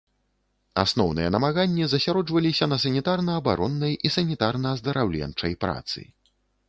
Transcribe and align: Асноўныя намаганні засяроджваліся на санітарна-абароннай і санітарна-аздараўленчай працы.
Асноўныя 0.83 1.31
намаганні 1.35 1.83
засяроджваліся 1.91 2.65
на 2.71 2.77
санітарна-абароннай 2.85 3.93
і 4.09 4.13
санітарна-аздараўленчай 4.17 5.53
працы. 5.67 5.99